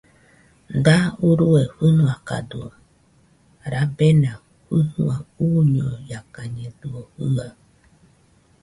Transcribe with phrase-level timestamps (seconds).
[0.85, 0.95] Da
[1.27, 2.65] urue fɨnoakadɨo,
[3.71, 4.31] rabena
[4.65, 6.99] fɨnua uñoiakañedɨo
[7.33, 7.53] jɨaɨ